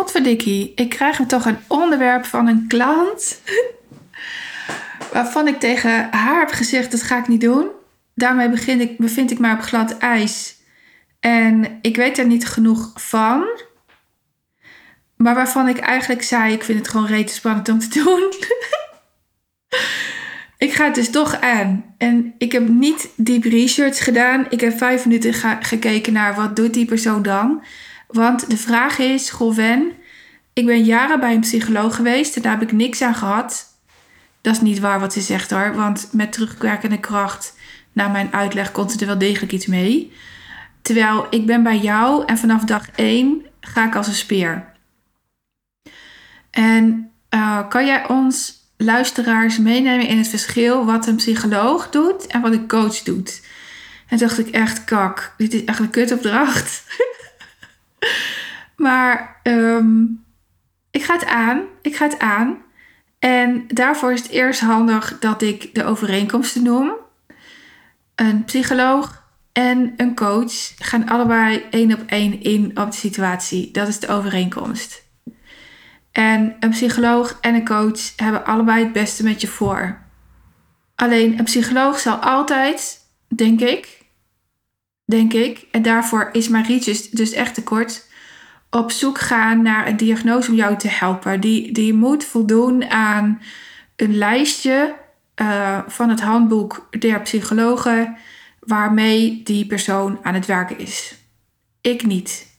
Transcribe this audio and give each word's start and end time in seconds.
potverdikkie. 0.00 0.72
Ik 0.74 0.88
krijg 0.88 1.20
toch 1.26 1.44
een 1.44 1.58
onderwerp 1.66 2.24
van 2.24 2.46
een 2.46 2.64
klant. 2.68 3.40
waarvan 5.12 5.48
ik 5.48 5.60
tegen 5.60 6.08
haar 6.10 6.40
heb 6.40 6.50
gezegd: 6.50 6.90
dat 6.90 7.02
ga 7.02 7.18
ik 7.18 7.28
niet 7.28 7.40
doen. 7.40 7.68
Daarmee 8.14 8.48
begin 8.48 8.80
ik, 8.80 8.98
bevind 8.98 9.30
ik 9.30 9.38
mij 9.38 9.52
op 9.52 9.60
glad 9.60 9.98
ijs. 9.98 10.56
En 11.20 11.78
ik 11.82 11.96
weet 11.96 12.18
er 12.18 12.26
niet 12.26 12.46
genoeg 12.46 12.92
van. 12.94 13.44
Maar 15.16 15.34
waarvan 15.34 15.68
ik 15.68 15.78
eigenlijk 15.78 16.22
zei: 16.22 16.52
ik 16.52 16.64
vind 16.64 16.78
het 16.78 16.88
gewoon 16.88 17.06
rete 17.06 17.32
spannend 17.32 17.68
om 17.68 17.78
te 17.78 17.88
doen. 18.02 18.32
ik 20.58 20.72
ga 20.72 20.84
het 20.84 20.94
dus 20.94 21.10
toch 21.10 21.40
aan. 21.40 21.94
En 21.98 22.34
ik 22.38 22.52
heb 22.52 22.68
niet 22.68 23.08
diep 23.16 23.44
research 23.44 24.04
gedaan. 24.04 24.46
Ik 24.48 24.60
heb 24.60 24.78
vijf 24.78 25.04
minuten 25.04 25.34
gekeken 25.60 26.12
naar 26.12 26.34
wat 26.34 26.56
doet 26.56 26.74
die 26.74 26.86
persoon 26.86 27.22
dan. 27.22 27.62
Want 28.12 28.50
de 28.50 28.56
vraag 28.56 28.98
is, 28.98 29.30
goh 29.30 29.58
ik 30.52 30.66
ben 30.66 30.84
jaren 30.84 31.20
bij 31.20 31.34
een 31.34 31.40
psycholoog 31.40 31.96
geweest 31.96 32.36
en 32.36 32.42
daar 32.42 32.52
heb 32.52 32.62
ik 32.62 32.72
niks 32.72 33.02
aan 33.02 33.14
gehad. 33.14 33.66
Dat 34.40 34.54
is 34.54 34.60
niet 34.60 34.78
waar 34.78 35.00
wat 35.00 35.12
ze 35.12 35.20
zegt 35.20 35.50
hoor, 35.50 35.74
want 35.74 36.08
met 36.12 36.32
terugwerkende 36.32 37.00
kracht, 37.00 37.54
na 37.92 38.08
mijn 38.08 38.32
uitleg, 38.32 38.72
komt 38.72 39.00
er 39.00 39.06
wel 39.06 39.18
degelijk 39.18 39.52
iets 39.52 39.66
mee. 39.66 40.12
Terwijl 40.82 41.26
ik 41.30 41.46
ben 41.46 41.62
bij 41.62 41.78
jou 41.78 42.24
en 42.26 42.38
vanaf 42.38 42.64
dag 42.64 42.90
1 42.94 43.46
ga 43.60 43.86
ik 43.86 43.96
als 43.96 44.06
een 44.06 44.14
speer. 44.14 44.72
En 46.50 47.10
uh, 47.34 47.68
kan 47.68 47.86
jij 47.86 48.08
ons 48.08 48.54
luisteraars 48.76 49.58
meenemen 49.58 50.06
in 50.06 50.18
het 50.18 50.28
verschil 50.28 50.84
wat 50.84 51.06
een 51.06 51.16
psycholoog 51.16 51.90
doet 51.90 52.26
en 52.26 52.40
wat 52.40 52.52
een 52.52 52.68
coach 52.68 53.02
doet? 53.02 53.42
En 54.06 54.18
dacht 54.18 54.38
ik 54.38 54.48
echt, 54.48 54.84
kak, 54.84 55.34
dit 55.36 55.54
is 55.54 55.64
echt 55.64 55.78
een 55.78 55.90
kutopdracht. 55.90 56.82
maar 58.76 59.40
um, 59.42 60.24
ik 60.90 61.02
ga 61.02 61.14
het 61.14 61.26
aan. 61.26 61.62
Ik 61.82 61.96
ga 61.96 62.04
het 62.04 62.18
aan. 62.18 62.58
En 63.18 63.64
daarvoor 63.68 64.12
is 64.12 64.22
het 64.22 64.30
eerst 64.30 64.60
handig 64.60 65.18
dat 65.18 65.42
ik 65.42 65.74
de 65.74 65.84
overeenkomsten 65.84 66.62
noem. 66.62 66.92
Een 68.14 68.44
psycholoog 68.44 69.24
en 69.52 69.94
een 69.96 70.14
coach 70.14 70.72
gaan 70.78 71.08
allebei 71.08 71.66
één 71.70 71.92
op 71.92 72.02
één 72.06 72.42
in 72.42 72.78
op 72.78 72.90
de 72.90 72.96
situatie. 72.96 73.70
Dat 73.70 73.88
is 73.88 73.98
de 73.98 74.08
overeenkomst. 74.08 75.08
En 76.12 76.56
een 76.60 76.70
psycholoog 76.70 77.38
en 77.40 77.54
een 77.54 77.64
coach 77.64 78.12
hebben 78.16 78.44
allebei 78.44 78.84
het 78.84 78.92
beste 78.92 79.22
met 79.22 79.40
je 79.40 79.46
voor. 79.46 79.98
Alleen 80.94 81.38
een 81.38 81.44
psycholoog 81.44 81.98
zal 81.98 82.16
altijd, 82.16 82.98
denk 83.28 83.60
ik, 83.60 83.99
denk 85.10 85.32
ik, 85.32 85.66
en 85.70 85.82
daarvoor 85.82 86.28
is 86.32 86.48
mijn 86.48 86.64
reach 86.64 86.84
dus 87.10 87.32
echt 87.32 87.54
te 87.54 87.62
kort, 87.62 88.08
op 88.70 88.90
zoek 88.90 89.18
gaan 89.18 89.62
naar 89.62 89.86
een 89.86 89.96
diagnose 89.96 90.50
om 90.50 90.56
jou 90.56 90.76
te 90.76 90.88
helpen. 90.88 91.40
Die, 91.40 91.72
die 91.72 91.94
moet 91.94 92.24
voldoen 92.24 92.90
aan 92.90 93.42
een 93.96 94.16
lijstje 94.16 94.94
uh, 95.36 95.78
van 95.86 96.08
het 96.08 96.20
handboek 96.20 96.88
der 96.98 97.20
psychologen 97.20 98.16
waarmee 98.60 99.42
die 99.44 99.66
persoon 99.66 100.18
aan 100.22 100.34
het 100.34 100.46
werken 100.46 100.78
is. 100.78 101.14
Ik 101.80 102.04
niet. 102.04 102.58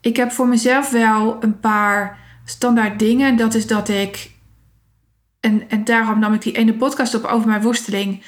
Ik 0.00 0.16
heb 0.16 0.32
voor 0.32 0.48
mezelf 0.48 0.90
wel 0.90 1.36
een 1.40 1.60
paar 1.60 2.18
standaard 2.44 2.98
dingen. 2.98 3.36
Dat 3.36 3.54
is 3.54 3.66
dat 3.66 3.88
ik, 3.88 4.30
en, 5.40 5.68
en 5.68 5.84
daarom 5.84 6.18
nam 6.18 6.32
ik 6.32 6.42
die 6.42 6.56
ene 6.56 6.74
podcast 6.74 7.14
op 7.14 7.24
over 7.24 7.48
mijn 7.48 7.62
worsteling. 7.62 8.22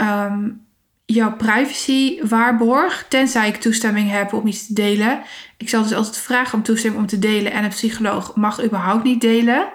Um, 0.00 0.63
jouw 1.06 1.36
privacy 1.36 2.20
waarborg, 2.22 3.06
tenzij 3.08 3.48
ik 3.48 3.56
toestemming 3.56 4.10
heb 4.10 4.32
om 4.32 4.46
iets 4.46 4.66
te 4.66 4.72
delen. 4.72 5.22
Ik 5.56 5.68
zal 5.68 5.82
dus 5.82 5.94
altijd 5.94 6.18
vragen 6.18 6.58
om 6.58 6.64
toestemming 6.64 7.02
om 7.02 7.08
te 7.08 7.18
delen 7.18 7.52
en 7.52 7.64
een 7.64 7.70
psycholoog 7.70 8.34
mag 8.34 8.64
überhaupt 8.64 9.04
niet 9.04 9.20
delen. 9.20 9.68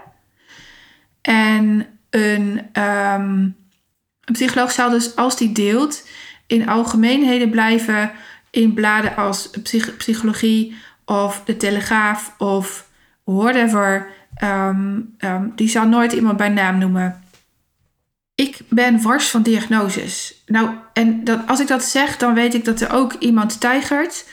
En 1.22 1.86
een, 2.10 2.62
een 2.74 3.56
psycholoog 4.32 4.72
zal 4.72 4.90
dus 4.90 5.16
als 5.16 5.38
die 5.38 5.52
deelt 5.52 6.08
in 6.48 6.70
algemeenheden 6.70 7.50
blijven 7.50 8.12
in 8.52 8.74
bladen 8.74 9.16
als 9.16 9.50
psychologie 9.98 10.76
of 11.06 11.42
de 11.46 11.58
Telegraaf 11.58 12.36
of 12.38 12.90
whatever. 13.24 14.08
Um, 14.44 15.16
um, 15.20 15.52
die 15.56 15.70
zal 15.70 15.88
nooit 15.88 16.12
iemand 16.12 16.38
bij 16.38 16.50
naam 16.50 16.78
noemen. 16.78 17.24
Ik 18.40 18.60
ben 18.70 19.02
wars 19.02 19.30
van 19.30 19.44
diagnoses. 19.44 20.44
Nou, 20.46 20.76
en 20.94 21.24
dat, 21.24 21.48
als 21.48 21.60
ik 21.60 21.68
dat 21.68 21.84
zeg, 21.84 22.18
dan 22.18 22.34
weet 22.34 22.54
ik 22.54 22.66
dat 22.66 22.82
er 22.82 22.92
ook 22.92 23.14
iemand 23.14 23.60
tijgert. 23.60 24.26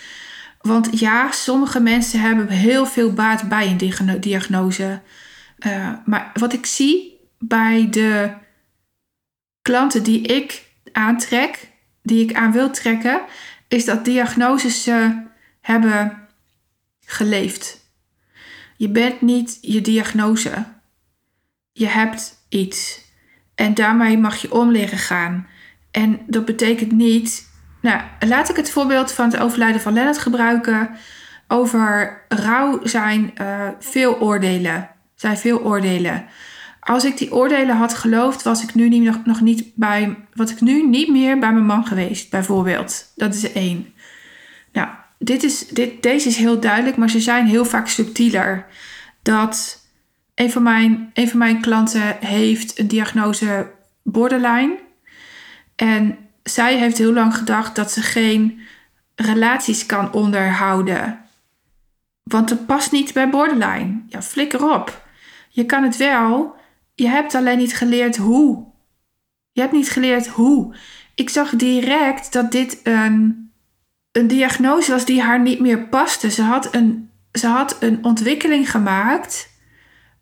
Want 0.61 0.99
ja, 0.99 1.33
sommige 1.33 1.81
mensen 1.81 2.21
hebben 2.21 2.49
heel 2.49 2.87
veel 2.87 3.13
baat 3.13 3.49
bij 3.49 3.77
een 3.79 4.21
diagnose. 4.21 5.03
Uh, 5.67 5.93
maar 6.05 6.31
wat 6.35 6.53
ik 6.53 6.67
zie 6.67 7.21
bij 7.39 7.89
de 7.91 8.35
klanten 9.63 10.03
die 10.03 10.21
ik 10.21 10.65
aantrek, 10.93 11.69
die 12.03 12.29
ik 12.29 12.37
aan 12.37 12.53
wil 12.53 12.71
trekken, 12.71 13.21
is 13.69 13.85
dat 13.85 14.05
diagnoses 14.05 14.83
ze 14.83 15.23
hebben 15.61 16.29
geleefd. 17.01 17.91
Je 18.77 18.89
bent 18.89 19.21
niet 19.21 19.59
je 19.61 19.81
diagnose. 19.81 20.65
Je 21.73 21.87
hebt 21.87 22.45
iets. 22.49 23.05
En 23.57 23.75
daarmee 23.75 24.19
mag 24.19 24.37
je 24.37 24.53
om 24.53 24.75
gaan. 24.77 25.47
En 25.91 26.21
dat 26.27 26.45
betekent 26.45 26.93
niet. 26.93 27.49
Nou, 27.81 28.01
laat 28.21 28.49
ik 28.49 28.57
het 28.57 28.71
voorbeeld 28.71 29.13
van 29.13 29.31
het 29.31 29.41
overlijden 29.41 29.81
van 29.81 29.93
Lennart 29.93 30.19
gebruiken. 30.19 30.91
Over 31.49 32.21
rouw 32.29 32.81
zijn 32.83 33.35
uh, 33.41 33.69
veel 33.79 34.21
oordelen. 34.21 34.89
Zijn 35.15 35.37
veel 35.37 35.61
oordelen. 35.61 36.25
Als 36.81 37.05
ik 37.05 37.19
die 37.19 37.35
oordelen 37.35 37.77
had 37.77 37.95
geloofd, 37.95 38.43
was 38.43 38.63
ik 38.63 38.75
nu 38.75 38.89
niet, 38.89 39.03
nog, 39.03 39.25
nog 39.25 39.41
niet 39.41 39.65
bij. 39.75 40.17
Wat 40.35 40.51
ik 40.51 40.61
nu 40.61 40.87
niet 40.87 41.09
meer 41.09 41.39
bij 41.39 41.53
mijn 41.53 41.67
man 41.67 41.87
geweest, 41.87 42.31
bijvoorbeeld. 42.31 43.13
Dat 43.15 43.35
is 43.35 43.53
één. 43.53 43.95
Nou, 44.73 44.89
dit 45.19 45.43
is, 45.43 45.69
dit, 45.69 46.03
deze 46.03 46.29
is 46.29 46.37
heel 46.37 46.61
duidelijk, 46.61 46.97
maar 46.97 47.11
ze 47.11 47.21
zijn 47.21 47.47
heel 47.47 47.65
vaak 47.65 47.89
subtieler. 47.89 48.67
Dat 49.23 49.86
een 50.37 50.51
van 50.51 50.63
mijn, 50.63 51.11
een 51.15 51.29
van 51.29 51.39
mijn 51.39 51.61
klanten 51.61 52.17
heeft 52.21 52.79
een 52.79 52.89
diagnose 52.89 53.71
borderline. 54.03 54.79
En 55.77 56.19
zij 56.43 56.77
heeft 56.77 56.99
heel 56.99 57.13
lang 57.13 57.37
gedacht 57.37 57.77
dat 57.77 57.93
ze 57.93 58.03
geen 58.03 58.61
relaties 59.15 59.87
kan 59.87 60.13
onderhouden. 60.13 61.21
Want 62.23 62.51
het 62.51 62.67
past 62.67 62.93
niet 62.93 63.13
bij 63.13 63.31
borderline. 63.31 64.03
Ja, 64.09 64.23
flikker 64.23 64.73
op. 64.73 65.07
Je 65.49 65.65
kan 65.65 65.83
het 65.83 65.97
wel. 65.97 66.55
Je 66.95 67.09
hebt 67.09 67.35
alleen 67.35 67.59
niet 67.59 67.77
geleerd 67.77 68.17
hoe. 68.17 68.65
Je 69.53 69.61
hebt 69.61 69.73
niet 69.73 69.91
geleerd 69.91 70.27
hoe. 70.27 70.75
Ik 71.15 71.31
zag 71.31 71.51
direct 71.51 72.33
dat 72.33 72.53
dit 72.53 72.81
een, 72.83 73.51
een 74.13 74.27
diagnose 74.27 74.91
was 74.91 75.05
die 75.05 75.23
haar 75.23 75.41
niet 75.41 75.61
meer 75.61 75.89
paste. 75.89 76.31
Ze 76.31 76.43
had 76.43 76.75
een, 76.75 77.11
ze 77.33 77.47
had 77.47 77.77
een 77.81 78.05
ontwikkeling 78.05 78.71
gemaakt 78.71 79.55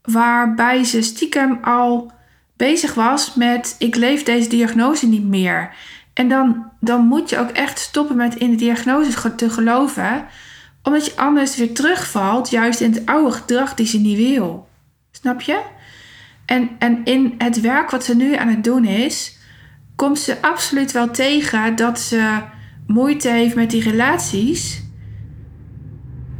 waarbij 0.04 0.84
ze 0.84 1.02
stiekem 1.02 1.58
al 1.62 2.12
bezig 2.56 2.94
was 2.94 3.34
met 3.34 3.76
ik 3.78 3.96
leef 3.96 4.22
deze 4.22 4.48
diagnose 4.48 5.08
niet 5.08 5.24
meer. 5.24 5.74
En 6.12 6.28
dan, 6.28 6.70
dan 6.80 7.06
moet 7.06 7.30
je 7.30 7.38
ook 7.38 7.50
echt 7.50 7.78
stoppen 7.78 8.16
met 8.16 8.34
in 8.34 8.50
de 8.50 8.56
diagnose 8.56 9.34
te 9.34 9.50
geloven, 9.50 10.26
omdat 10.82 11.06
je 11.06 11.16
anders 11.16 11.56
weer 11.56 11.74
terugvalt, 11.74 12.50
juist 12.50 12.80
in 12.80 12.92
het 12.92 13.06
oude 13.06 13.32
gedrag 13.32 13.74
die 13.74 13.86
ze 13.86 13.98
niet 13.98 14.16
wil. 14.16 14.68
Snap 15.10 15.40
je? 15.40 15.60
En, 16.46 16.70
en 16.78 17.04
in 17.04 17.34
het 17.38 17.60
werk 17.60 17.90
wat 17.90 18.04
ze 18.04 18.16
nu 18.16 18.34
aan 18.34 18.48
het 18.48 18.64
doen 18.64 18.84
is, 18.84 19.38
komt 19.96 20.18
ze 20.18 20.42
absoluut 20.42 20.92
wel 20.92 21.10
tegen 21.10 21.76
dat 21.76 22.00
ze 22.00 22.38
moeite 22.86 23.28
heeft 23.28 23.54
met 23.54 23.70
die 23.70 23.82
relaties. 23.82 24.82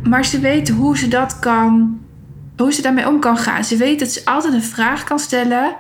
Maar 0.03 0.25
ze 0.25 0.41
weet 0.41 0.69
hoe 0.69 0.99
ze 0.99 1.09
dat 1.09 1.39
kan 1.39 2.01
hoe 2.57 2.73
ze 2.73 2.83
daarmee 2.83 3.09
om 3.09 3.21
kan 3.21 3.37
gaan. 3.37 3.65
Ze 3.65 3.77
weet 3.77 3.99
dat 3.99 4.11
ze 4.11 4.25
altijd 4.25 4.55
een 4.55 4.63
vraag 4.63 5.05
kan 5.05 5.19
stellen 5.19 5.77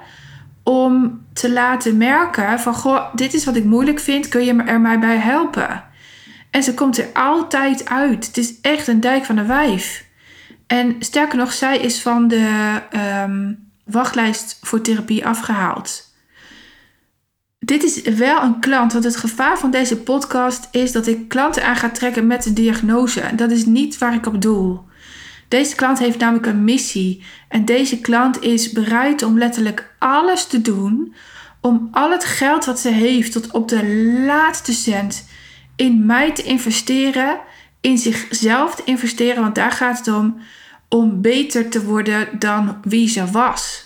om 0.62 1.24
te 1.32 1.52
laten 1.52 1.96
merken 1.96 2.60
van 2.60 2.74
goh, 2.74 3.14
dit 3.14 3.34
is 3.34 3.44
wat 3.44 3.56
ik 3.56 3.64
moeilijk 3.64 4.00
vind, 4.00 4.28
kun 4.28 4.44
je 4.44 4.62
er 4.62 4.80
mij 4.80 4.98
bij 4.98 5.16
helpen? 5.16 5.84
En 6.50 6.62
ze 6.62 6.74
komt 6.74 6.98
er 6.98 7.08
altijd 7.12 7.88
uit. 7.88 8.26
Het 8.26 8.36
is 8.36 8.60
echt 8.60 8.86
een 8.86 9.00
dijk 9.00 9.24
van 9.24 9.36
een 9.36 9.46
wijf. 9.46 10.04
En 10.66 10.96
sterker 10.98 11.38
nog, 11.38 11.52
zij 11.52 11.78
is 11.78 12.02
van 12.02 12.28
de 12.28 12.80
ehm, 12.90 13.52
wachtlijst 13.84 14.58
voor 14.62 14.80
therapie 14.80 15.26
afgehaald. 15.26 16.12
Dit 17.58 17.82
is 17.82 18.02
wel 18.02 18.42
een 18.42 18.60
klant, 18.60 18.92
want 18.92 19.04
het 19.04 19.16
gevaar 19.16 19.58
van 19.58 19.70
deze 19.70 19.96
podcast 19.96 20.68
is 20.70 20.92
dat 20.92 21.06
ik 21.06 21.28
klanten 21.28 21.64
aan 21.64 21.76
ga 21.76 21.90
trekken 21.90 22.26
met 22.26 22.46
een 22.46 22.54
diagnose. 22.54 23.22
Dat 23.36 23.50
is 23.50 23.64
niet 23.64 23.98
waar 23.98 24.14
ik 24.14 24.26
op 24.26 24.42
doel. 24.42 24.84
Deze 25.48 25.74
klant 25.74 25.98
heeft 25.98 26.18
namelijk 26.18 26.46
een 26.46 26.64
missie. 26.64 27.22
En 27.48 27.64
deze 27.64 28.00
klant 28.00 28.42
is 28.42 28.72
bereid 28.72 29.22
om 29.22 29.38
letterlijk 29.38 29.94
alles 29.98 30.46
te 30.46 30.62
doen. 30.62 31.14
Om 31.60 31.88
al 31.92 32.10
het 32.10 32.24
geld 32.24 32.64
wat 32.64 32.78
ze 32.78 32.88
heeft 32.88 33.32
tot 33.32 33.50
op 33.50 33.68
de 33.68 33.86
laatste 34.26 34.72
cent 34.72 35.28
in 35.76 36.06
mij 36.06 36.32
te 36.32 36.42
investeren. 36.42 37.40
In 37.80 37.98
zichzelf 37.98 38.74
te 38.74 38.82
investeren, 38.84 39.42
want 39.42 39.54
daar 39.54 39.72
gaat 39.72 39.98
het 39.98 40.08
om. 40.08 40.38
om 40.88 41.20
beter 41.20 41.68
te 41.68 41.84
worden 41.84 42.28
dan 42.38 42.78
wie 42.82 43.08
ze 43.08 43.30
was. 43.30 43.84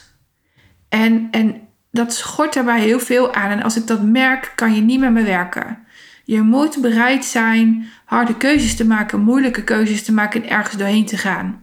En, 0.88 1.28
en 1.30 1.68
dat 1.90 2.14
schort 2.14 2.54
daarbij 2.54 2.80
heel 2.80 3.00
veel 3.00 3.34
aan. 3.34 3.50
En 3.50 3.62
als 3.62 3.76
ik 3.76 3.86
dat 3.86 4.02
merk, 4.02 4.52
kan 4.54 4.74
je 4.74 4.80
niet 4.80 5.00
met 5.00 5.12
me 5.12 5.22
werken. 5.22 5.86
Je 6.28 6.42
moet 6.42 6.80
bereid 6.80 7.24
zijn 7.24 7.88
harde 8.04 8.36
keuzes 8.36 8.76
te 8.76 8.86
maken, 8.86 9.20
moeilijke 9.20 9.64
keuzes 9.64 10.02
te 10.02 10.12
maken 10.12 10.42
en 10.42 10.48
ergens 10.48 10.76
doorheen 10.76 11.06
te 11.06 11.16
gaan. 11.16 11.62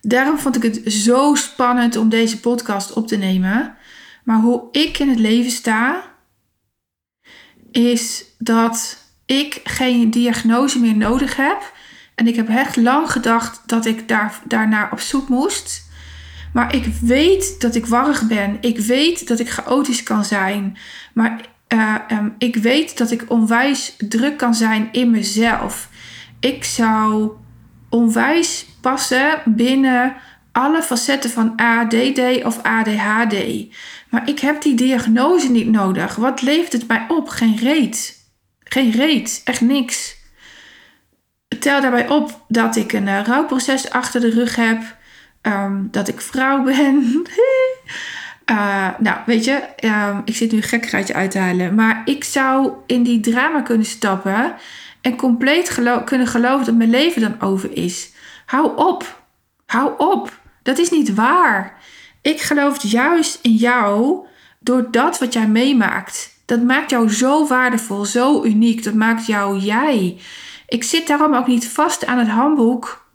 Daarom 0.00 0.38
vond 0.38 0.56
ik 0.56 0.62
het 0.62 0.92
zo 0.92 1.34
spannend 1.34 1.96
om 1.96 2.08
deze 2.08 2.40
podcast 2.40 2.92
op 2.92 3.06
te 3.06 3.16
nemen. 3.16 3.76
Maar 4.24 4.40
hoe 4.40 4.68
ik 4.72 4.98
in 4.98 5.08
het 5.08 5.18
leven 5.18 5.50
sta, 5.50 6.02
is 7.70 8.24
dat 8.38 9.04
ik 9.26 9.60
geen 9.64 10.10
diagnose 10.10 10.80
meer 10.80 10.96
nodig 10.96 11.36
heb. 11.36 11.72
En 12.14 12.26
ik 12.26 12.36
heb 12.36 12.48
echt 12.48 12.76
lang 12.76 13.10
gedacht 13.10 13.62
dat 13.66 13.86
ik 13.86 14.08
daar, 14.08 14.40
daarnaar 14.44 14.92
op 14.92 15.00
zoek 15.00 15.28
moest. 15.28 15.88
Maar 16.52 16.74
ik 16.74 16.84
weet 17.00 17.60
dat 17.60 17.74
ik 17.74 17.86
warrig 17.86 18.26
ben. 18.26 18.58
Ik 18.60 18.78
weet 18.78 19.28
dat 19.28 19.40
ik 19.40 19.50
chaotisch 19.50 20.02
kan 20.02 20.24
zijn. 20.24 20.76
Maar 21.14 21.40
uh, 21.74 21.94
um, 22.10 22.34
ik 22.38 22.56
weet 22.56 22.98
dat 22.98 23.10
ik 23.10 23.24
onwijs 23.28 23.94
druk 23.98 24.36
kan 24.36 24.54
zijn 24.54 24.88
in 24.92 25.10
mezelf. 25.10 25.88
Ik 26.40 26.64
zou 26.64 27.30
onwijs 27.88 28.66
passen 28.80 29.42
binnen 29.44 30.16
alle 30.52 30.82
facetten 30.82 31.30
van 31.30 31.52
ADD 31.56 32.44
of 32.44 32.62
ADHD. 32.62 33.34
Maar 34.08 34.28
ik 34.28 34.38
heb 34.38 34.62
die 34.62 34.74
diagnose 34.74 35.50
niet 35.50 35.68
nodig. 35.68 36.16
Wat 36.16 36.42
levert 36.42 36.72
het 36.72 36.88
mij 36.88 37.06
op? 37.08 37.28
Geen 37.28 37.56
reet. 37.56 38.28
Geen 38.58 38.90
reet. 38.90 39.40
Echt 39.44 39.60
niks. 39.60 40.16
Tel 41.60 41.80
daarbij 41.80 42.08
op 42.08 42.44
dat 42.48 42.76
ik 42.76 42.92
een 42.92 43.06
uh, 43.06 43.20
rouwproces 43.24 43.90
achter 43.90 44.20
de 44.20 44.30
rug 44.30 44.56
heb. 44.56 44.96
Um, 45.42 45.88
dat 45.90 46.08
ik 46.08 46.20
vrouw 46.20 46.62
ben. 46.62 47.04
uh, 48.50 48.88
nou, 48.98 49.18
weet 49.26 49.44
je, 49.44 49.62
um, 49.84 50.22
ik 50.24 50.36
zit 50.36 50.52
nu 50.52 50.56
een 50.56 50.62
gekkigheidje 50.62 51.14
uit 51.14 51.30
te 51.30 51.38
halen. 51.38 51.74
Maar 51.74 52.02
ik 52.04 52.24
zou 52.24 52.72
in 52.86 53.02
die 53.02 53.20
drama 53.20 53.60
kunnen 53.60 53.86
stappen. 53.86 54.54
En 55.00 55.16
compleet 55.16 55.74
kunnen 56.04 56.26
geloven 56.26 56.66
dat 56.66 56.74
mijn 56.74 56.90
leven 56.90 57.20
dan 57.20 57.40
over 57.40 57.76
is. 57.76 58.12
Hou 58.46 58.76
op. 58.76 59.22
Hou 59.66 59.92
op. 59.98 60.40
Dat 60.62 60.78
is 60.78 60.90
niet 60.90 61.14
waar. 61.14 61.78
Ik 62.22 62.40
geloof 62.40 62.82
juist 62.82 63.38
in 63.42 63.54
jou 63.54 64.26
door 64.58 64.90
dat 64.90 65.18
wat 65.18 65.32
jij 65.32 65.48
meemaakt. 65.48 66.38
Dat 66.44 66.62
maakt 66.62 66.90
jou 66.90 67.10
zo 67.10 67.46
waardevol, 67.46 68.04
zo 68.04 68.44
uniek. 68.44 68.84
Dat 68.84 68.94
maakt 68.94 69.26
jou 69.26 69.58
jij. 69.58 70.18
Ik 70.68 70.84
zit 70.84 71.06
daarom 71.06 71.34
ook 71.34 71.46
niet 71.46 71.68
vast 71.68 72.06
aan 72.06 72.18
het 72.18 72.28
handboek 72.28 73.08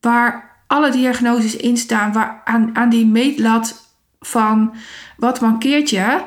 waar 0.00 0.60
alle 0.66 0.90
diagnoses 0.90 1.56
in 1.56 1.76
staan, 1.76 2.12
waar, 2.12 2.40
aan, 2.44 2.70
aan 2.72 2.88
die 2.88 3.06
meetlat 3.06 3.81
van 4.22 4.74
wat 5.16 5.40
mankeert 5.40 5.90
je. 5.90 6.22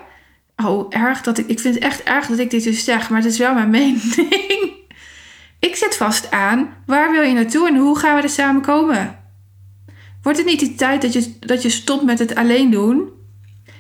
Oh, 0.66 0.86
erg 0.90 1.22
dat 1.22 1.38
ik. 1.38 1.48
Ik 1.48 1.60
vind 1.60 1.76
het 1.76 1.84
echt 1.84 2.04
erg 2.04 2.28
dat 2.28 2.40
ik 2.40 2.50
dit 2.50 2.64
dus 2.64 2.84
zeg, 2.84 3.10
maar 3.10 3.22
het 3.22 3.32
is 3.32 3.38
wel 3.38 3.54
mijn 3.54 3.70
mening. 3.80 4.74
ik 5.60 5.76
zit 5.76 5.98
vast 5.98 6.32
aan 6.32 6.70
waar 6.86 7.12
wil 7.12 7.22
je 7.22 7.34
naartoe 7.34 7.68
en 7.68 7.78
hoe 7.78 8.00
gaan 8.00 8.16
we 8.16 8.22
er 8.22 8.30
samen 8.30 8.62
komen? 8.62 9.20
Wordt 10.22 10.38
het 10.38 10.48
niet 10.48 10.60
de 10.60 10.76
tijd 10.76 11.02
dat 11.02 11.14
je, 11.14 11.40
dat 11.40 11.62
je 11.62 11.70
stopt 11.70 12.04
met 12.04 12.20
het 12.20 12.36
alleen 12.36 12.72
doen 12.72 13.10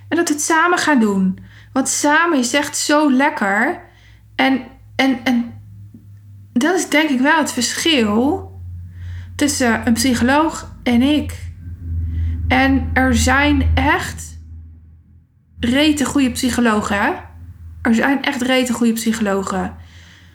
en 0.09 0.17
dat 0.17 0.27
we 0.27 0.33
het 0.33 0.43
samen 0.43 0.77
gaan 0.77 0.99
doen? 0.99 1.39
Want 1.73 1.89
samen 1.89 2.39
is 2.39 2.53
echt 2.53 2.77
zo 2.77 3.11
lekker. 3.11 3.81
En, 4.35 4.61
en, 4.95 5.19
en 5.23 5.53
dat 6.53 6.75
is 6.75 6.89
denk 6.89 7.09
ik 7.09 7.19
wel 7.19 7.37
het 7.37 7.51
verschil 7.51 8.51
tussen 9.35 9.87
een 9.87 9.93
psycholoog 9.93 10.71
en 10.83 11.01
ik. 11.01 11.44
En 12.47 12.89
er 12.93 13.15
zijn 13.15 13.71
echt 13.73 14.37
rete 15.59 16.05
goede 16.05 16.31
psychologen. 16.31 17.23
Er 17.81 17.95
zijn 17.95 18.23
echt 18.23 18.41
rete 18.41 18.73
goede 18.73 18.93
psychologen. 18.93 19.75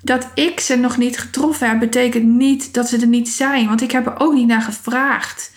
Dat 0.02 0.30
ik 0.34 0.60
ze 0.60 0.76
nog 0.76 0.96
niet 0.96 1.18
getroffen 1.18 1.68
heb, 1.68 1.78
betekent 1.78 2.24
niet 2.24 2.74
dat 2.74 2.88
ze 2.88 2.98
er 2.98 3.06
niet 3.06 3.28
zijn. 3.28 3.66
Want 3.66 3.82
ik 3.82 3.90
heb 3.90 4.06
er 4.06 4.20
ook 4.20 4.34
niet 4.34 4.46
naar 4.46 4.62
gevraagd. 4.62 5.52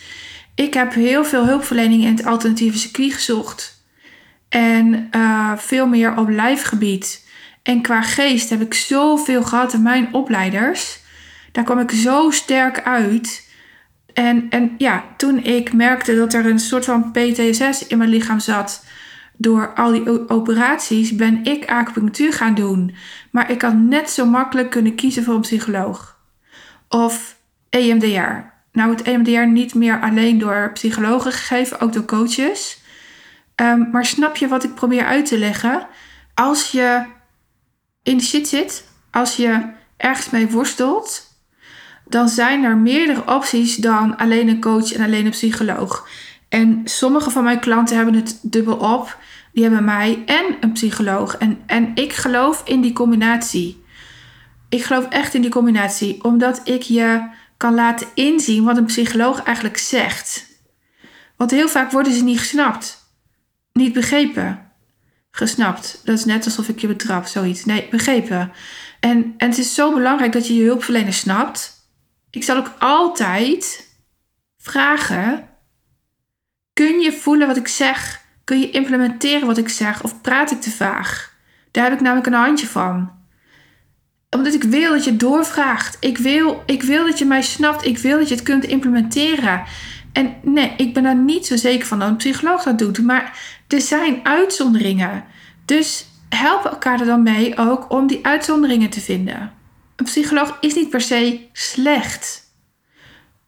Ik 0.54 0.74
heb 0.74 0.94
heel 0.94 1.24
veel 1.24 1.46
hulpverlening 1.46 2.02
in 2.02 2.16
het 2.16 2.26
alternatieve 2.26 2.78
circuit 2.78 3.12
gezocht. 3.12 3.84
En 4.48 5.08
uh, 5.10 5.52
veel 5.56 5.86
meer 5.86 6.16
op 6.16 6.28
lijfgebied. 6.28 7.28
En 7.62 7.82
qua 7.82 8.02
geest 8.02 8.50
heb 8.50 8.60
ik 8.60 8.74
zoveel 8.74 9.42
gehad 9.42 9.72
in 9.72 9.82
mijn 9.82 10.14
opleiders. 10.14 10.98
Daar 11.52 11.64
kwam 11.64 11.78
ik 11.78 11.90
zo 11.90 12.30
sterk 12.30 12.82
uit. 12.82 13.48
En, 14.14 14.46
en 14.50 14.74
ja, 14.78 15.04
toen 15.16 15.38
ik 15.38 15.72
merkte 15.72 16.16
dat 16.16 16.34
er 16.34 16.46
een 16.46 16.58
soort 16.58 16.84
van 16.84 17.10
PTSS 17.10 17.86
in 17.86 17.98
mijn 17.98 18.10
lichaam 18.10 18.40
zat 18.40 18.84
door 19.36 19.74
al 19.74 19.92
die 19.92 20.28
operaties, 20.28 21.14
ben 21.14 21.44
ik 21.44 21.70
acupunctuur 21.70 22.32
gaan 22.32 22.54
doen. 22.54 22.94
Maar 23.30 23.50
ik 23.50 23.62
had 23.62 23.74
net 23.74 24.10
zo 24.10 24.26
makkelijk 24.26 24.70
kunnen 24.70 24.94
kiezen 24.94 25.24
voor 25.24 25.34
een 25.34 25.40
psycholoog. 25.40 26.18
Of 26.88 27.36
EMDR. 27.68 28.52
Nou, 28.72 28.90
het 28.90 29.02
EMDR 29.02 29.46
niet 29.46 29.74
meer 29.74 30.00
alleen 30.00 30.38
door 30.38 30.70
psychologen 30.72 31.32
gegeven, 31.32 31.80
ook 31.80 31.92
door 31.92 32.04
coaches. 32.04 32.82
Um, 33.56 33.88
maar 33.90 34.04
snap 34.04 34.36
je 34.36 34.48
wat 34.48 34.64
ik 34.64 34.74
probeer 34.74 35.04
uit 35.04 35.26
te 35.26 35.38
leggen? 35.38 35.86
Als 36.34 36.70
je 36.70 37.04
in 38.02 38.16
de 38.16 38.22
shit 38.22 38.48
zit, 38.48 38.84
als 39.10 39.36
je 39.36 39.72
ergens 39.96 40.30
mee 40.30 40.48
worstelt, 40.48 41.33
dan 42.06 42.28
zijn 42.28 42.64
er 42.64 42.76
meerdere 42.76 43.34
opties 43.34 43.76
dan 43.76 44.16
alleen 44.16 44.48
een 44.48 44.60
coach 44.60 44.92
en 44.92 45.04
alleen 45.04 45.24
een 45.24 45.30
psycholoog. 45.30 46.08
En 46.48 46.80
sommige 46.84 47.30
van 47.30 47.44
mijn 47.44 47.60
klanten 47.60 47.96
hebben 47.96 48.14
het 48.14 48.38
dubbel 48.42 48.76
op. 48.76 49.18
Die 49.52 49.62
hebben 49.62 49.84
mij 49.84 50.22
en 50.26 50.44
een 50.60 50.72
psycholoog. 50.72 51.36
En, 51.36 51.62
en 51.66 51.90
ik 51.94 52.12
geloof 52.12 52.62
in 52.64 52.80
die 52.80 52.92
combinatie. 52.92 53.82
Ik 54.68 54.84
geloof 54.84 55.08
echt 55.08 55.34
in 55.34 55.40
die 55.40 55.50
combinatie, 55.50 56.24
omdat 56.24 56.60
ik 56.64 56.82
je 56.82 57.28
kan 57.56 57.74
laten 57.74 58.06
inzien 58.14 58.64
wat 58.64 58.76
een 58.76 58.84
psycholoog 58.84 59.42
eigenlijk 59.42 59.76
zegt. 59.76 60.46
Want 61.36 61.50
heel 61.50 61.68
vaak 61.68 61.90
worden 61.90 62.12
ze 62.12 62.24
niet 62.24 62.38
gesnapt, 62.38 63.12
niet 63.72 63.92
begrepen. 63.92 64.72
Gesnapt, 65.30 66.00
dat 66.04 66.18
is 66.18 66.24
net 66.24 66.44
alsof 66.44 66.68
ik 66.68 66.78
je 66.78 66.86
betrap, 66.86 67.26
zoiets. 67.26 67.64
Nee, 67.64 67.88
begrepen. 67.90 68.52
En, 69.00 69.34
en 69.36 69.48
het 69.48 69.58
is 69.58 69.74
zo 69.74 69.94
belangrijk 69.94 70.32
dat 70.32 70.46
je 70.46 70.54
je 70.54 70.64
hulpverlener 70.64 71.12
snapt 71.12 71.74
ik 72.34 72.42
zal 72.42 72.56
ook 72.56 72.72
altijd 72.78 73.88
vragen: 74.56 75.48
kun 76.72 77.00
je 77.00 77.12
voelen 77.12 77.46
wat 77.46 77.56
ik 77.56 77.68
zeg? 77.68 78.22
Kun 78.44 78.60
je 78.60 78.70
implementeren 78.70 79.46
wat 79.46 79.58
ik 79.58 79.68
zeg? 79.68 80.02
Of 80.02 80.20
praat 80.20 80.50
ik 80.50 80.60
te 80.60 80.70
vaag? 80.70 81.34
Daar 81.70 81.84
heb 81.84 81.92
ik 81.92 82.00
namelijk 82.00 82.26
een 82.26 82.32
handje 82.32 82.66
van. 82.66 83.12
Omdat 84.30 84.54
ik 84.54 84.62
wil 84.62 84.92
dat 84.92 85.04
je 85.04 85.16
doorvraagt. 85.16 85.96
Ik 86.00 86.18
wil, 86.18 86.62
ik 86.66 86.82
wil 86.82 87.06
dat 87.06 87.18
je 87.18 87.24
mij 87.24 87.42
snapt. 87.42 87.84
Ik 87.84 87.98
wil 87.98 88.18
dat 88.18 88.28
je 88.28 88.34
het 88.34 88.44
kunt 88.44 88.64
implementeren. 88.64 89.62
En 90.12 90.34
nee, 90.42 90.74
ik 90.76 90.94
ben 90.94 91.02
daar 91.02 91.16
niet 91.16 91.46
zo 91.46 91.56
zeker 91.56 91.86
van 91.86 91.98
dat 91.98 92.08
een 92.08 92.16
psycholoog 92.16 92.62
dat 92.62 92.78
doet. 92.78 93.02
Maar 93.02 93.38
er 93.68 93.80
zijn 93.80 94.20
uitzonderingen. 94.22 95.24
Dus 95.64 96.06
help 96.28 96.64
elkaar 96.64 97.00
er 97.00 97.06
dan 97.06 97.22
mee 97.22 97.56
ook 97.58 97.90
om 97.90 98.06
die 98.06 98.26
uitzonderingen 98.26 98.90
te 98.90 99.00
vinden. 99.00 99.52
Een 100.04 100.10
psycholoog 100.10 100.56
is 100.60 100.74
niet 100.74 100.90
per 100.90 101.00
se 101.00 101.48
slecht. 101.52 102.42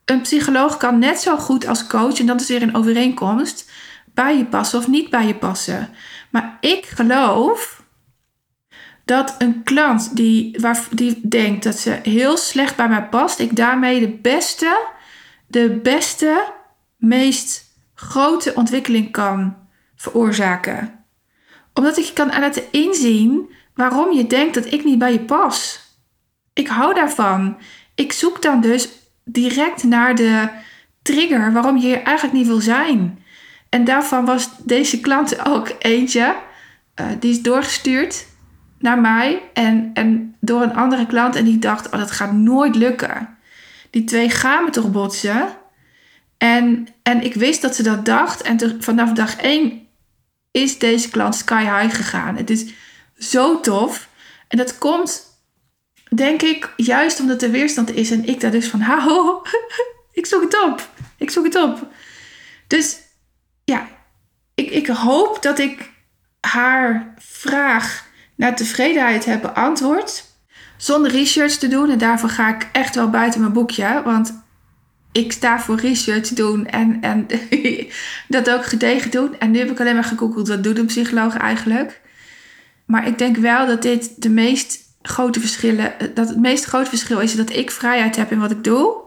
Een 0.05 0.21
psycholoog 0.21 0.77
kan 0.77 0.99
net 0.99 1.21
zo 1.21 1.37
goed 1.37 1.67
als 1.67 1.87
coach, 1.87 2.19
en 2.19 2.27
dat 2.27 2.41
is 2.41 2.49
weer 2.49 2.63
een 2.63 2.75
overeenkomst, 2.75 3.71
bij 4.15 4.37
je 4.37 4.47
passen 4.47 4.79
of 4.79 4.89
niet 4.89 5.11
bij 5.11 5.27
je 5.27 5.35
passen. 5.35 5.89
Maar 6.31 6.59
ik 6.61 6.85
geloof 6.87 7.83
dat 9.05 9.35
een 9.39 9.63
klant 9.63 10.17
die, 10.17 10.59
waar, 10.61 10.87
die 10.91 11.29
denkt 11.29 11.63
dat 11.65 11.79
ze 11.79 11.99
heel 12.03 12.37
slecht 12.37 12.77
bij 12.77 12.89
mij 12.89 13.09
past, 13.09 13.39
ik 13.39 13.57
daarmee 13.57 14.01
de 14.01 14.19
beste, 14.19 14.87
de 15.47 15.81
beste, 15.83 16.53
meest 16.97 17.65
grote 17.95 18.55
ontwikkeling 18.55 19.13
kan 19.13 19.57
veroorzaken. 19.97 21.05
Omdat 21.75 21.97
ik 21.97 22.05
je 22.05 22.13
kan 22.13 22.29
laten 22.29 22.73
inzien 22.73 23.51
waarom 23.75 24.13
je 24.13 24.27
denkt 24.27 24.55
dat 24.55 24.73
ik 24.73 24.85
niet 24.85 24.99
bij 24.99 25.13
je 25.13 25.21
pas. 25.21 25.85
Ik 26.57 26.69
hou 26.69 26.95
daarvan. 26.95 27.57
Ik 27.95 28.13
zoek 28.13 28.43
dan 28.43 28.61
dus 28.61 28.89
direct 29.25 29.83
naar 29.83 30.15
de 30.15 30.49
trigger 31.03 31.53
waarom 31.53 31.77
je 31.77 31.87
hier 31.87 32.03
eigenlijk 32.03 32.37
niet 32.37 32.47
wil 32.47 32.61
zijn. 32.61 33.25
En 33.69 33.85
daarvan 33.85 34.25
was 34.25 34.49
deze 34.63 35.01
klant 35.01 35.47
ook 35.47 35.75
eentje. 35.79 36.37
Uh, 37.01 37.07
die 37.21 37.31
is 37.31 37.43
doorgestuurd 37.43 38.27
naar 38.79 38.99
mij 38.99 39.43
en, 39.53 39.91
en 39.95 40.37
door 40.41 40.63
een 40.63 40.75
andere 40.75 41.07
klant. 41.07 41.37
En 41.37 41.45
die 41.45 41.59
dacht, 41.59 41.87
oh 41.87 41.99
dat 41.99 42.11
gaat 42.11 42.33
nooit 42.33 42.75
lukken. 42.75 43.37
Die 43.91 44.05
twee 44.05 44.31
gaan 44.31 44.65
me 44.65 44.71
toch 44.71 44.91
botsen. 44.91 45.49
En, 46.39 46.89
en 47.03 47.25
ik 47.25 47.35
wist 47.35 47.63
dat 47.63 47.75
ze 47.75 47.83
dat 47.83 48.05
dacht. 48.05 48.43
En 48.43 48.83
vanaf 48.83 49.13
dag 49.13 49.37
één 49.37 49.87
is 50.51 50.79
deze 50.79 51.11
klant 51.11 51.35
sky 51.35 51.63
high 51.63 51.97
gegaan. 51.97 52.37
Het 52.37 52.51
is 52.51 52.73
zo 53.19 53.61
tof. 53.61 54.09
En 54.49 54.59
dat 54.59 54.79
komt 54.79 55.36
denk 56.15 56.43
ik, 56.43 56.73
juist 56.77 57.21
omdat 57.21 57.43
er 57.43 57.51
weerstand 57.51 57.95
is 57.95 58.11
en 58.11 58.25
ik 58.25 58.41
daar 58.41 58.51
dus 58.51 58.69
van 58.69 58.81
hou, 58.91 59.47
ik 60.13 60.27
zoek 60.27 60.43
het 60.43 60.65
op. 60.65 60.89
Ik 61.17 61.31
zoek 61.31 61.45
het 61.45 61.55
op. 61.55 61.87
Dus 62.67 62.99
ja, 63.65 63.89
ik, 64.55 64.71
ik 64.71 64.87
hoop 64.87 65.43
dat 65.43 65.59
ik 65.59 65.91
haar 66.41 67.15
vraag 67.19 68.07
naar 68.35 68.57
tevredenheid 68.57 69.25
heb 69.25 69.43
beantwoord. 69.43 70.25
Zonder 70.77 71.11
research 71.11 71.53
te 71.53 71.69
doen. 71.69 71.91
En 71.91 71.99
daarvoor 71.99 72.29
ga 72.29 72.55
ik 72.55 72.69
echt 72.73 72.95
wel 72.95 73.11
buiten 73.11 73.41
mijn 73.41 73.53
boekje. 73.53 74.03
Want 74.05 74.45
ik 75.13 75.33
sta 75.33 75.61
voor 75.61 75.77
research 75.77 76.29
doen 76.29 76.67
en, 76.67 77.01
en 77.01 77.27
dat 78.29 78.51
ook 78.51 78.65
gedegen 78.65 79.11
doen. 79.11 79.39
En 79.39 79.51
nu 79.51 79.59
heb 79.59 79.71
ik 79.71 79.81
alleen 79.81 79.95
maar 79.95 80.05
gegoogeld, 80.05 80.49
wat 80.49 80.63
doet 80.63 80.79
een 80.79 80.87
psycholoog 80.87 81.37
eigenlijk? 81.37 82.01
Maar 82.85 83.07
ik 83.07 83.19
denk 83.19 83.37
wel 83.37 83.67
dat 83.67 83.83
dit 83.83 84.23
de 84.23 84.31
meest 84.31 84.86
grote 85.09 85.41
verschillen, 85.41 85.93
dat 86.15 86.29
het 86.29 86.39
meest 86.39 86.65
grote 86.65 86.89
verschil 86.89 87.21
is 87.21 87.37
dat 87.37 87.51
ik 87.51 87.71
vrijheid 87.71 88.17
heb 88.17 88.31
in 88.33 88.39
wat 88.39 88.51
ik 88.51 88.65
doe. 88.65 89.05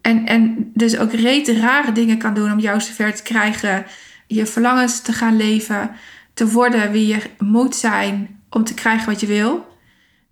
En, 0.00 0.26
en 0.26 0.70
dus 0.74 0.98
ook 0.98 1.12
rete 1.12 1.60
rare 1.60 1.92
dingen 1.92 2.18
kan 2.18 2.34
doen 2.34 2.52
om 2.52 2.58
jou 2.58 2.80
zover 2.80 3.14
te 3.14 3.22
krijgen, 3.22 3.86
je 4.26 4.46
verlangens 4.46 5.00
te 5.00 5.12
gaan 5.12 5.36
leven, 5.36 5.90
te 6.34 6.50
worden 6.50 6.92
wie 6.92 7.06
je 7.06 7.20
moet 7.38 7.76
zijn 7.76 8.42
om 8.50 8.64
te 8.64 8.74
krijgen 8.74 9.06
wat 9.06 9.20
je 9.20 9.26
wil. 9.26 9.66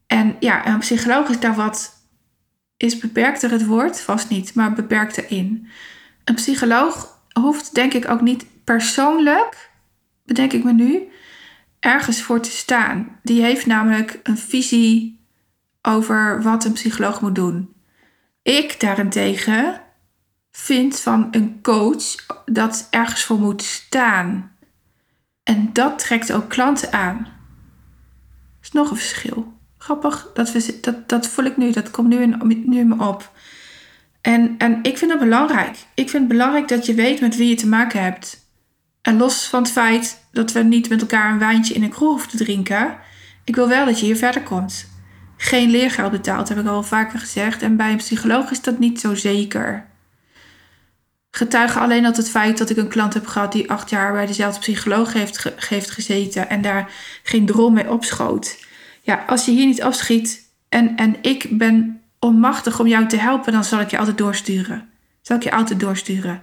En 0.07 0.37
ja, 0.41 0.67
een 0.67 0.79
psycholoog 0.79 1.29
is 1.29 1.41
daar 1.41 1.55
wat 1.55 2.01
is 2.77 2.99
beperkter 2.99 3.51
het 3.51 3.67
woord? 3.67 4.01
Vast 4.01 4.29
niet, 4.29 4.55
maar 4.55 4.73
beperkter 4.73 5.31
in. 5.31 5.69
Een 6.25 6.35
psycholoog 6.35 7.19
hoeft 7.33 7.75
denk 7.75 7.93
ik 7.93 8.11
ook 8.11 8.21
niet 8.21 8.47
persoonlijk, 8.65 9.71
bedenk 10.25 10.53
ik 10.53 10.65
me 10.65 10.73
nu, 10.73 11.12
ergens 11.83 12.23
voor 12.23 12.41
te 12.41 12.51
staan. 12.51 13.19
Die 13.23 13.43
heeft 13.43 13.67
namelijk 13.67 14.21
een 14.23 14.39
visie 14.39 15.21
over 15.83 16.43
wat 16.43 16.65
een 16.65 16.73
psycholoog 16.73 17.21
moet 17.21 17.35
doen. 17.35 17.75
Ik 18.43 18.81
daarentegen 18.81 19.81
vind 20.51 21.01
van 21.01 21.29
een 21.31 21.59
coach 21.63 22.27
dat 22.45 22.87
ergens 22.91 23.23
voor 23.23 23.39
moet 23.39 23.63
staan. 23.63 24.57
En 25.43 25.73
dat 25.73 25.99
trekt 25.99 26.33
ook 26.33 26.49
klanten 26.49 26.93
aan. 26.93 27.19
Dat 27.19 28.63
is 28.63 28.73
nog 28.73 28.91
een 28.91 28.97
verschil. 28.97 29.53
Grappig, 29.79 30.31
dat, 30.35 30.73
dat, 30.81 31.09
dat 31.09 31.27
voel 31.27 31.45
ik 31.45 31.57
nu, 31.57 31.71
dat 31.71 31.91
komt 31.91 32.09
nu 32.09 32.23
in, 32.23 32.63
nu 32.67 32.85
me 32.85 33.05
op. 33.05 33.33
En, 34.21 34.55
en 34.59 34.79
ik 34.83 34.99
vind 34.99 35.11
dat 35.11 35.21
belangrijk. 35.21 35.77
Ik 35.95 36.11
vind 36.11 36.23
het 36.23 36.33
belangrijk 36.33 36.69
dat 36.69 36.87
je 36.87 36.95
weet 36.95 37.21
met 37.21 37.37
wie 37.37 37.49
je 37.49 37.55
te 37.55 37.69
maken 37.69 38.03
hebt. 38.03 38.51
En 39.01 39.17
los 39.17 39.49
van 39.49 39.63
het 39.63 39.73
feit 39.73 40.22
dat 40.33 40.53
we 40.53 40.63
niet 40.63 40.89
met 40.89 41.01
elkaar 41.01 41.33
een 41.33 41.39
wijntje 41.39 41.75
in 41.75 41.83
een 41.83 41.91
kroeg 41.91 42.11
hoeven 42.11 42.31
te 42.31 42.37
drinken, 42.37 42.99
ik 43.45 43.55
wil 43.55 43.69
wel 43.69 43.85
dat 43.85 44.01
je 44.01 44.07
hier 44.07 44.17
verder 44.17 44.43
komt. 44.43 44.91
Geen 45.37 45.71
leergeld 45.71 46.11
betaald, 46.11 46.49
heb 46.49 46.59
ik 46.59 46.67
al 46.67 46.83
vaker 46.83 47.19
gezegd. 47.19 47.63
En 47.63 47.77
bij 47.77 47.91
een 47.91 47.97
psycholoog 47.97 48.51
is 48.51 48.63
dat 48.63 48.79
niet 48.79 49.01
zo 49.01 49.15
zeker. 49.15 49.87
Getuige 51.31 51.79
alleen 51.79 52.03
dat 52.03 52.17
het 52.17 52.31
feit 52.31 52.59
dat 52.59 52.71
ik 52.71 52.77
een 52.77 52.89
klant 52.89 53.15
heb 53.15 53.27
gehad 53.27 53.53
die 53.53 53.71
acht 53.71 53.91
jaar 53.91 54.13
bij 54.13 54.27
dezelfde 54.27 54.61
psycholoog 54.61 55.13
heeft, 55.13 55.91
gezeten 55.91 56.49
en 56.49 56.63
daar 56.63 56.91
geen 57.23 57.47
drol 57.47 57.71
mee 57.71 57.91
opschoot 57.91 58.57
ja, 59.03 59.25
als 59.27 59.45
je 59.45 59.51
hier 59.51 59.67
niet 59.67 59.83
afschiet 59.83 60.51
en, 60.69 60.97
en 60.97 61.17
ik 61.21 61.59
ben 61.59 62.01
onmachtig 62.19 62.81
om 62.81 62.87
jou 62.87 63.07
te 63.07 63.17
helpen, 63.17 63.53
dan 63.53 63.65
zal 63.65 63.81
ik 63.81 63.91
je 63.91 63.99
altijd 63.99 64.19
doorsturen. 64.19 64.89
Zal 65.21 65.37
ik 65.37 65.43
je 65.43 65.53
altijd 65.53 65.81
doorsturen. 65.81 66.43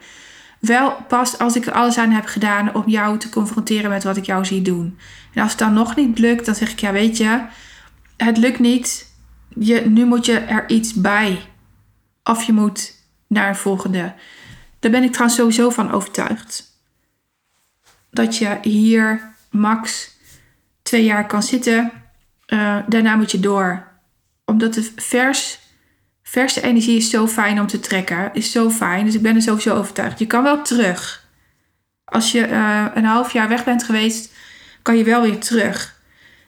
Wel 0.59 0.91
pas 1.07 1.37
als 1.37 1.55
ik 1.55 1.65
er 1.65 1.73
alles 1.73 1.97
aan 1.97 2.11
heb 2.11 2.25
gedaan 2.25 2.75
om 2.75 2.83
jou 2.85 3.17
te 3.17 3.29
confronteren 3.29 3.89
met 3.89 4.03
wat 4.03 4.17
ik 4.17 4.25
jou 4.25 4.45
zie 4.45 4.61
doen. 4.61 4.99
En 5.33 5.41
als 5.41 5.51
het 5.51 5.59
dan 5.59 5.73
nog 5.73 5.95
niet 5.95 6.19
lukt, 6.19 6.45
dan 6.45 6.55
zeg 6.55 6.71
ik 6.71 6.79
ja, 6.79 6.91
weet 6.91 7.17
je, 7.17 7.41
het 8.17 8.37
lukt 8.37 8.59
niet. 8.59 9.13
Je, 9.47 9.81
nu 9.81 10.05
moet 10.05 10.25
je 10.25 10.37
er 10.37 10.69
iets 10.69 10.93
bij. 10.93 11.41
Of 12.23 12.43
je 12.43 12.53
moet 12.53 12.93
naar 13.27 13.49
een 13.49 13.55
volgende. 13.55 14.13
Daar 14.79 14.91
ben 14.91 15.03
ik 15.03 15.11
trouwens 15.11 15.39
sowieso 15.39 15.69
van 15.69 15.91
overtuigd. 15.91 16.63
Dat 18.11 18.37
je 18.37 18.57
hier 18.61 19.33
max 19.49 20.11
twee 20.81 21.03
jaar 21.03 21.25
kan 21.25 21.43
zitten 21.43 21.91
uh, 22.53 22.77
daarna 22.87 23.15
moet 23.15 23.31
je 23.31 23.39
door. 23.39 23.87
Omdat 24.45 24.73
de 24.73 24.91
vers, 24.95 25.59
verse 26.29 26.61
energie 26.61 26.97
is 26.97 27.09
zo 27.09 27.27
fijn 27.27 27.59
om 27.59 27.67
te 27.67 27.79
trekken. 27.79 28.29
Is 28.33 28.51
zo 28.51 28.69
fijn. 28.69 29.05
Dus 29.05 29.15
ik 29.15 29.21
ben 29.21 29.35
er 29.35 29.41
sowieso 29.41 29.75
overtuigd. 29.75 30.19
Je 30.19 30.27
kan 30.27 30.43
wel 30.43 30.61
terug. 30.61 31.27
Als 32.05 32.31
je 32.31 32.47
uh, 32.47 32.85
een 32.93 33.05
half 33.05 33.33
jaar 33.33 33.47
weg 33.49 33.63
bent 33.63 33.83
geweest, 33.83 34.33
kan 34.81 34.97
je 34.97 35.03
wel 35.03 35.21
weer 35.21 35.39
terug. 35.39 36.01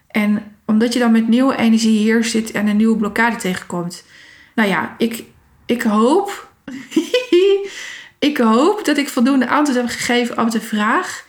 En 0.07 0.55
omdat 0.65 0.93
je 0.93 0.99
dan 0.99 1.11
met 1.11 1.27
nieuwe 1.27 1.55
energie 1.55 1.97
hier 1.97 2.23
zit 2.23 2.51
en 2.51 2.67
een 2.67 2.77
nieuwe 2.77 2.97
blokkade 2.97 3.35
tegenkomt. 3.35 4.03
Nou 4.55 4.69
ja, 4.69 4.95
ik, 4.97 5.23
ik 5.65 5.81
hoop. 5.81 6.49
ik 8.29 8.37
hoop 8.37 8.85
dat 8.85 8.97
ik 8.97 9.09
voldoende 9.09 9.49
antwoord 9.49 9.79
heb 9.79 9.89
gegeven 9.89 10.39
op 10.39 10.51
de 10.51 10.61
vraag. 10.61 11.25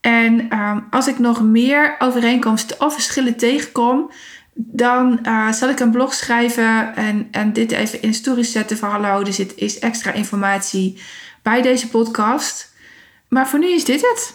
En 0.00 0.58
um, 0.58 0.86
als 0.90 1.06
ik 1.06 1.18
nog 1.18 1.42
meer 1.42 1.96
overeenkomsten 1.98 2.80
of 2.80 2.92
verschillen 2.92 3.36
tegenkom, 3.36 4.10
dan 4.58 5.18
uh, 5.22 5.52
zal 5.52 5.68
ik 5.68 5.80
een 5.80 5.90
blog 5.90 6.14
schrijven 6.14 6.94
en, 6.94 7.28
en 7.30 7.52
dit 7.52 7.72
even 7.72 8.02
in 8.02 8.14
stories 8.14 8.52
zetten 8.52 8.76
van 8.76 8.90
hallo, 8.90 9.20
er 9.20 9.32
zit 9.32 9.52
is 9.56 9.78
extra 9.78 10.12
informatie 10.12 11.00
bij 11.42 11.62
deze 11.62 11.88
podcast. 11.88 12.74
Maar 13.28 13.48
voor 13.48 13.58
nu 13.58 13.68
is 13.68 13.84
dit 13.84 14.00
het. 14.00 14.34